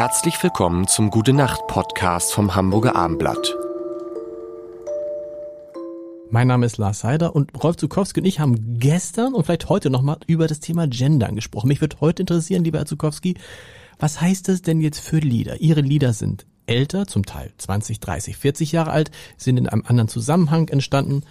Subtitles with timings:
[0.00, 3.54] Herzlich willkommen zum Gute Nacht Podcast vom Hamburger Armblatt.
[6.30, 9.90] Mein Name ist Lars Heider und Rolf Zukowski und ich haben gestern und vielleicht heute
[9.90, 11.68] nochmal über das Thema Gendern gesprochen.
[11.68, 13.34] Mich wird heute interessieren, lieber Herr Zukowski,
[13.98, 15.60] was heißt das denn jetzt für Lieder?
[15.60, 20.08] Ihre Lieder sind älter, zum Teil 20, 30, 40 Jahre alt, sind in einem anderen
[20.08, 21.24] Zusammenhang entstanden.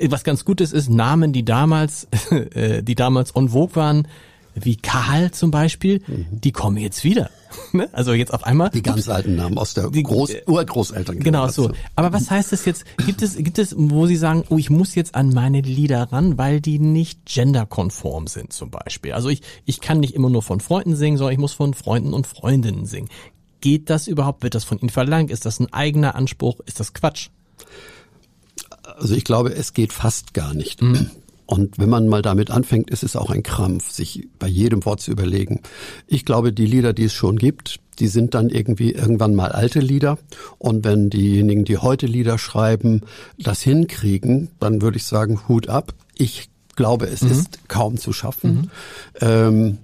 [0.00, 4.06] Was ganz Gutes ist, Namen, die damals, äh, die damals en vogue waren,
[4.54, 6.26] wie Karl zum Beispiel, mhm.
[6.30, 7.30] die kommen jetzt wieder.
[7.72, 7.88] Ne?
[7.92, 8.70] also jetzt auf einmal.
[8.70, 11.18] Die ganz ups, alten Namen aus der die, Groß äh, Urgroßeltern.
[11.18, 11.70] Genau so.
[11.94, 12.84] Aber was heißt das jetzt?
[13.04, 16.38] Gibt es, gibt es, wo Sie sagen, oh, ich muss jetzt an meine Lieder ran,
[16.38, 19.12] weil die nicht genderkonform sind zum Beispiel.
[19.12, 22.14] Also ich, ich kann nicht immer nur von Freunden singen, sondern ich muss von Freunden
[22.14, 23.08] und Freundinnen singen.
[23.60, 24.42] Geht das überhaupt?
[24.42, 25.30] Wird das von Ihnen verlangt?
[25.30, 26.60] Ist das ein eigener Anspruch?
[26.66, 27.28] Ist das Quatsch?
[28.82, 30.82] Also ich glaube, es geht fast gar nicht.
[30.82, 31.10] Mhm.
[31.46, 35.00] Und wenn man mal damit anfängt, ist es auch ein Krampf, sich bei jedem Wort
[35.00, 35.60] zu überlegen.
[36.06, 39.80] Ich glaube, die Lieder, die es schon gibt, die sind dann irgendwie irgendwann mal alte
[39.80, 40.18] Lieder.
[40.58, 43.02] Und wenn diejenigen, die heute Lieder schreiben,
[43.38, 45.94] das hinkriegen, dann würde ich sagen, Hut ab.
[46.14, 47.30] Ich glaube, es mhm.
[47.30, 48.54] ist kaum zu schaffen.
[48.54, 48.70] Mhm.
[49.20, 49.78] Ähm,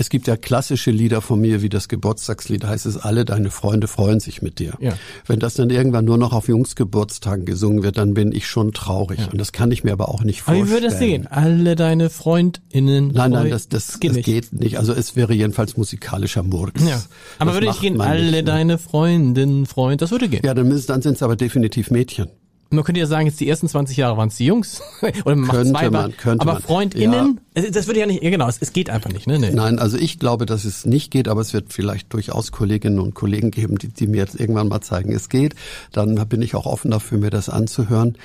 [0.00, 3.86] es gibt ja klassische Lieder von mir, wie das Geburtstagslied heißt es, alle deine Freunde
[3.86, 4.72] freuen sich mit dir.
[4.80, 4.94] Ja.
[5.26, 9.20] Wenn das dann irgendwann nur noch auf Jungsgeburtstagen gesungen wird, dann bin ich schon traurig.
[9.20, 9.26] Ja.
[9.26, 10.62] Und das kann ich mir aber auch nicht vorstellen.
[10.62, 11.26] Aber wie würde es sehen?
[11.26, 13.08] Alle deine FreundInnen.
[13.08, 14.24] Nein, nein, das, das, das, geht, das nicht.
[14.24, 14.78] geht nicht.
[14.78, 16.82] Also es wäre jedenfalls musikalischer Murks.
[16.82, 17.02] Ja.
[17.38, 20.40] Aber das würde ich gehen, alle nicht, deine Freundinnen, Freund, das würde gehen.
[20.44, 22.28] Ja, dann, müssen, dann sind es aber definitiv Mädchen.
[22.72, 24.80] Man könnte ja sagen, jetzt die ersten 20 Jahre waren es die Jungs.
[25.24, 27.70] Oder man könnte macht zwei man, könnte Aber FreundInnen, ja.
[27.70, 29.26] das würde ja nicht, genau, es, es geht einfach nicht.
[29.26, 29.40] Ne?
[29.40, 29.50] Nee.
[29.50, 33.14] Nein, also ich glaube, dass es nicht geht, aber es wird vielleicht durchaus Kolleginnen und
[33.14, 35.56] Kollegen geben, die, die mir jetzt irgendwann mal zeigen, es geht.
[35.90, 38.16] Dann bin ich auch offen dafür, mir das anzuhören.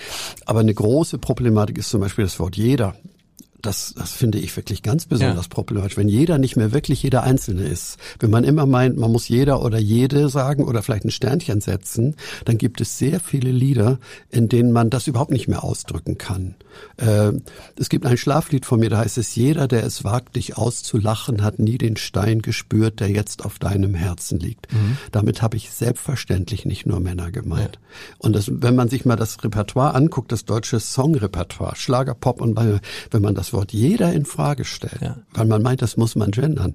[0.45, 2.95] Aber eine große Problematik ist zum Beispiel das Wort jeder
[3.65, 5.49] das, das finde ich wirklich ganz besonders ja.
[5.49, 5.97] problematisch.
[5.97, 9.63] Wenn jeder nicht mehr wirklich jeder Einzelne ist, wenn man immer meint, man muss jeder
[9.63, 13.99] oder jede sagen oder vielleicht ein Sternchen setzen, dann gibt es sehr viele Lieder,
[14.29, 16.55] in denen man das überhaupt nicht mehr ausdrücken kann.
[16.97, 17.33] Äh,
[17.77, 21.43] es gibt ein Schlaflied von mir, da heißt es, jeder, der es wagt, dich auszulachen,
[21.43, 24.71] hat nie den Stein gespürt, der jetzt auf deinem Herzen liegt.
[24.73, 24.97] Mhm.
[25.11, 27.79] Damit habe ich selbstverständlich nicht nur Männer gemeint.
[27.81, 28.15] Ja.
[28.19, 32.55] Und das, wenn man sich mal das Repertoire anguckt, das deutsche Songrepertoire, Schlager, Pop und
[32.57, 35.17] wenn man das Wort jeder in Frage stellt, ja.
[35.33, 36.73] weil man meint, das muss man gendern,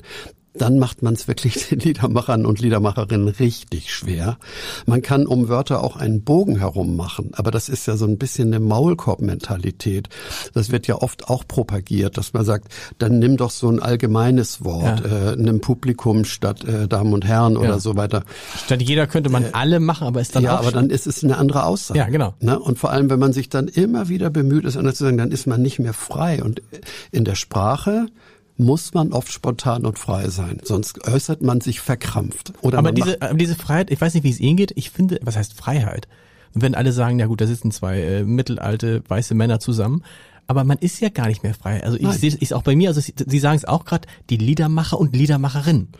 [0.54, 4.38] dann macht man es wirklich den Liedermachern und Liedermacherinnen richtig schwer.
[4.86, 8.18] Man kann um Wörter auch einen Bogen herum machen, aber das ist ja so ein
[8.18, 10.08] bisschen eine Maulkorb-Mentalität.
[10.54, 14.64] Das wird ja oft auch propagiert, dass man sagt, dann nimm doch so ein allgemeines
[14.64, 15.32] Wort, ja.
[15.32, 17.60] äh, nimm Publikum statt äh, Damen und Herren ja.
[17.60, 18.24] oder so weiter.
[18.64, 21.22] Statt jeder könnte man äh, alle machen, aber ist dann ja, aber dann ist es
[21.22, 21.98] eine andere Aussage.
[21.98, 22.34] Ja, genau.
[22.40, 22.58] Ne?
[22.58, 25.30] Und vor allem, wenn man sich dann immer wieder bemüht, es anders zu sagen, dann
[25.30, 26.42] ist man nicht mehr frei.
[26.42, 26.62] Und
[27.12, 28.06] in der Sprache
[28.60, 32.52] muss man oft spontan und frei sein, sonst äußert man sich verkrampft.
[32.60, 35.18] Oder aber diese, aber diese Freiheit, ich weiß nicht, wie es Ihnen geht, ich finde,
[35.22, 36.06] was heißt Freiheit?
[36.54, 40.02] Und wenn alle sagen, ja gut, da sitzen zwei äh, mittelalte weiße Männer zusammen,
[40.50, 41.80] aber man ist ja gar nicht mehr frei.
[41.84, 44.98] Also ich sehe es auch bei mir, also Sie sagen es auch gerade, die Liedermacher
[44.98, 45.90] und Liedermacherinnen.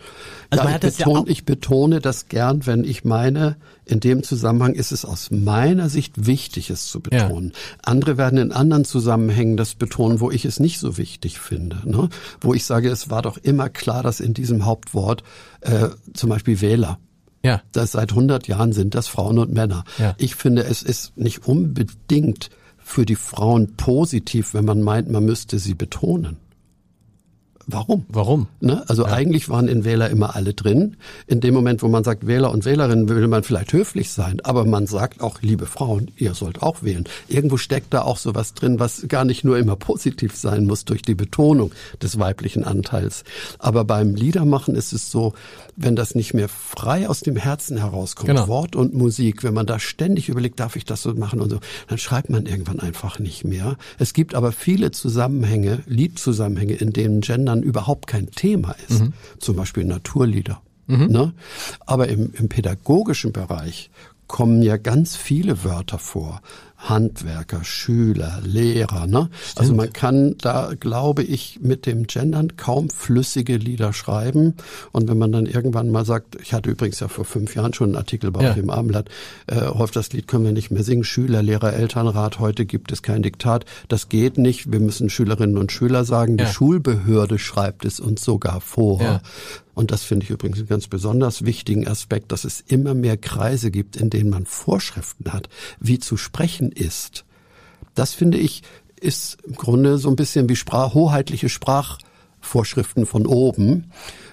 [0.50, 4.74] Also ja, ich, betone, ja ich betone das gern, wenn ich meine, in dem Zusammenhang
[4.74, 7.52] ist es aus meiner Sicht wichtig, es zu betonen.
[7.54, 7.78] Ja.
[7.84, 11.82] Andere werden in anderen Zusammenhängen das betonen, wo ich es nicht so wichtig finde.
[11.84, 12.08] Ne?
[12.40, 15.22] Wo ich sage, es war doch immer klar, dass in diesem Hauptwort
[15.60, 16.98] äh, zum Beispiel Wähler
[17.42, 17.62] ja.
[17.72, 19.84] Das seit 100 Jahren sind das Frauen und Männer.
[19.96, 20.14] Ja.
[20.18, 22.50] Ich finde, es ist nicht unbedingt
[22.90, 26.36] für die Frauen positiv, wenn man meint, man müsste sie betonen.
[27.72, 28.04] Warum?
[28.08, 28.46] Warum?
[28.60, 28.82] Ne?
[28.88, 29.12] Also ja.
[29.12, 30.96] eigentlich waren in Wähler immer alle drin.
[31.26, 34.64] In dem Moment, wo man sagt Wähler und Wählerinnen, will man vielleicht höflich sein, aber
[34.64, 37.04] man sagt auch, liebe Frauen, ihr sollt auch wählen.
[37.28, 41.02] Irgendwo steckt da auch sowas drin, was gar nicht nur immer positiv sein muss durch
[41.02, 41.72] die Betonung
[42.02, 43.24] des weiblichen Anteils.
[43.58, 45.34] Aber beim Liedermachen ist es so,
[45.76, 48.48] wenn das nicht mehr frei aus dem Herzen herauskommt, genau.
[48.48, 51.58] Wort und Musik, wenn man da ständig überlegt, darf ich das so machen und so,
[51.88, 53.76] dann schreibt man irgendwann einfach nicht mehr.
[53.98, 59.00] Es gibt aber viele Zusammenhänge, Liedzusammenhänge, in denen Gendern überhaupt kein Thema ist.
[59.00, 59.12] Mhm.
[59.38, 60.60] Zum Beispiel Naturlieder.
[60.86, 61.06] Mhm.
[61.06, 61.32] Ne?
[61.86, 63.90] Aber im, im pädagogischen Bereich
[64.26, 66.40] kommen ja ganz viele Wörter vor.
[66.80, 69.06] Handwerker, Schüler, Lehrer.
[69.06, 69.28] Ne?
[69.56, 74.54] Also man kann da, glaube ich, mit dem Gendern kaum flüssige Lieder schreiben.
[74.90, 77.90] Und wenn man dann irgendwann mal sagt, ich hatte übrigens ja vor fünf Jahren schon
[77.90, 78.54] einen Artikel bei ja.
[78.54, 79.08] dem Abendblatt,
[79.46, 83.02] äh, häufig das Lied können wir nicht mehr singen, Schüler, Lehrer, Elternrat, heute gibt es
[83.02, 83.66] kein Diktat.
[83.88, 84.72] Das geht nicht.
[84.72, 86.46] Wir müssen Schülerinnen und Schüler sagen, ja.
[86.46, 89.02] die Schulbehörde schreibt es uns sogar vor.
[89.02, 89.20] Ja.
[89.80, 93.70] Und das finde ich übrigens einen ganz besonders wichtigen Aspekt, dass es immer mehr Kreise
[93.70, 95.48] gibt, in denen man Vorschriften hat,
[95.78, 97.24] wie zu sprechen ist.
[97.94, 98.62] Das finde ich
[99.00, 103.90] ist im Grunde so ein bisschen wie Sprach, hoheitliche Sprachvorschriften von oben.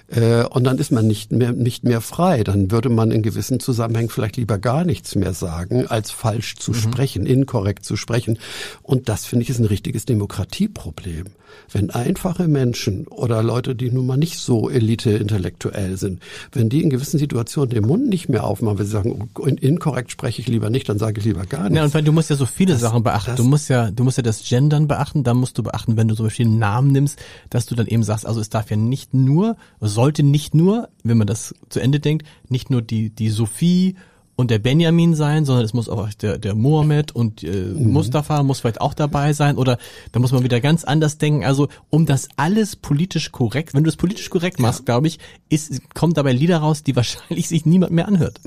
[0.08, 2.42] Äh, und dann ist man nicht mehr, nicht mehr frei.
[2.44, 6.72] Dann würde man in gewissen Zusammenhängen vielleicht lieber gar nichts mehr sagen, als falsch zu
[6.72, 6.76] mhm.
[6.76, 8.38] sprechen, inkorrekt zu sprechen.
[8.82, 11.26] Und das finde ich ist ein richtiges Demokratieproblem.
[11.70, 16.20] Wenn einfache Menschen oder Leute, die nun mal nicht so elite-intellektuell sind,
[16.52, 20.10] wenn die in gewissen Situationen den Mund nicht mehr aufmachen, wenn sie sagen, oh, inkorrekt
[20.10, 21.76] spreche ich lieber nicht, dann sage ich lieber gar nichts.
[21.76, 23.36] Ja, und weil du musst ja so viele das, Sachen beachten.
[23.36, 26.14] du musst ja, du musst ja das Gendern beachten, da musst du beachten, wenn du
[26.14, 27.18] zum Beispiel einen Namen nimmst,
[27.50, 29.56] dass du dann eben sagst, also es darf ja nicht nur,
[29.98, 33.96] sollte nicht nur, wenn man das zu Ende denkt, nicht nur die, die Sophie
[34.36, 37.90] und der Benjamin sein, sondern es muss auch der, der Mohammed und äh, mhm.
[37.94, 39.76] Mustafa muss vielleicht auch dabei sein oder
[40.12, 41.44] da muss man wieder ganz anders denken.
[41.44, 44.84] Also um das alles politisch korrekt, wenn du es politisch korrekt machst, ja.
[44.84, 45.18] glaube ich,
[45.48, 48.40] ist, kommen dabei Lieder raus, die wahrscheinlich sich niemand mehr anhört.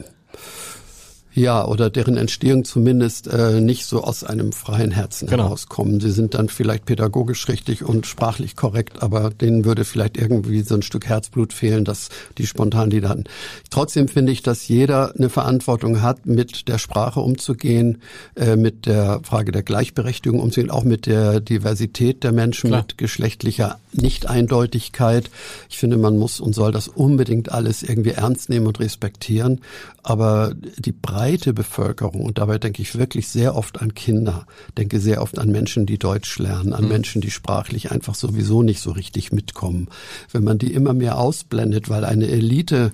[1.33, 5.43] Ja, oder deren Entstehung zumindest äh, nicht so aus einem freien Herzen genau.
[5.43, 6.01] herauskommen.
[6.01, 10.75] Sie sind dann vielleicht pädagogisch richtig und sprachlich korrekt, aber denen würde vielleicht irgendwie so
[10.75, 13.23] ein Stück Herzblut fehlen, dass die spontan Lieder hatten.
[13.69, 18.01] Trotzdem finde ich, dass jeder eine Verantwortung hat, mit der Sprache umzugehen,
[18.35, 22.81] äh, mit der Frage der Gleichberechtigung umzugehen, auch mit der Diversität der Menschen, Klar.
[22.81, 25.29] mit geschlechtlicher Nicht-Eindeutigkeit.
[25.69, 29.61] Ich finde, man muss und soll das unbedingt alles irgendwie ernst nehmen und respektieren.
[30.03, 30.91] Aber die
[31.21, 35.51] breite Bevölkerung, und dabei denke ich wirklich sehr oft an Kinder, denke sehr oft an
[35.51, 36.89] Menschen, die Deutsch lernen, an mhm.
[36.89, 39.87] Menschen, die sprachlich einfach sowieso nicht so richtig mitkommen.
[40.31, 42.91] Wenn man die immer mehr ausblendet, weil eine Elite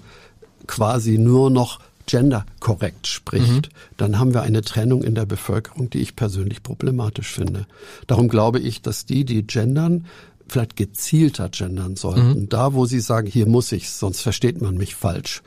[0.67, 3.77] quasi nur noch genderkorrekt spricht, mhm.
[3.95, 7.65] dann haben wir eine Trennung in der Bevölkerung, die ich persönlich problematisch finde.
[8.07, 10.05] Darum glaube ich, dass die, die gendern,
[10.51, 12.41] vielleicht gezielter gendern sollten.
[12.41, 12.49] Mhm.
[12.49, 15.41] Da, wo sie sagen, hier muss ich, sonst versteht man mich falsch.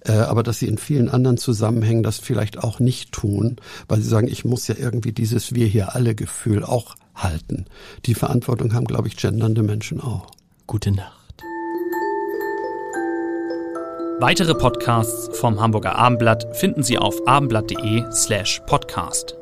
[0.00, 3.56] Äh, aber dass sie in vielen anderen Zusammenhängen das vielleicht auch nicht tun,
[3.88, 7.66] weil sie sagen, ich muss ja irgendwie dieses Wir hier alle Gefühl auch halten.
[8.06, 10.26] Die Verantwortung haben, glaube ich, gendernde Menschen auch.
[10.66, 11.42] Gute Nacht.
[14.20, 19.36] Weitere Podcasts vom Hamburger Abendblatt finden Sie auf abendblatt.de slash podcast.